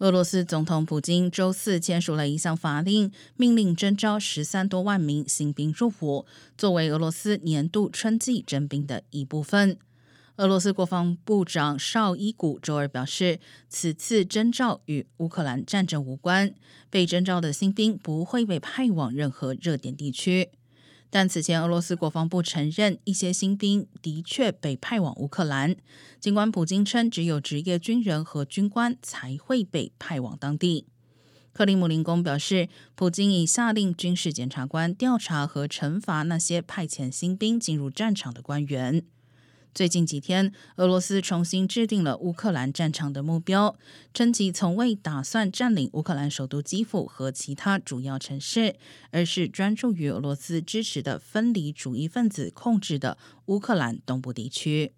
[0.00, 6.24] 俄罗斯总统普京周四签署了一项法令，命令征召十三多万名新兵入伍，
[6.56, 9.76] 作为俄罗斯年度春季征兵的一部分。
[10.36, 16.54] 俄罗斯国防部长绍伊古周二表示，此次征召与乌克兰战争无关，
[16.88, 20.48] 被征召的新兵不会被派往任何热点地区。
[21.12, 25.74] 但此前，俄罗斯国防部承认一些新兵的确被派往乌克兰，
[26.20, 30.86] 尽管普京称只有职业军人和军官才会被派往当地。
[31.52, 39.04] 克里姆林宫表示，普京已下令军事检察官调查和惩罚那些派遣新兵进入战场的官员。
[39.72, 43.76] 最近几天，俄罗斯重新制定了乌克兰战场的目标，
[44.12, 48.74] 称其从未打算占领乌克兰首都基辅和其他主要城市，
[49.10, 54.92] 而是专注于俄罗斯支持的分离主义分子控制的乌克兰东部地区。